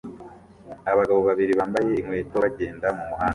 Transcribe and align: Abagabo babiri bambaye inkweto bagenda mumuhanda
Abagabo 0.91 1.19
babiri 1.27 1.51
bambaye 1.59 1.87
inkweto 1.99 2.35
bagenda 2.43 2.87
mumuhanda 2.95 3.29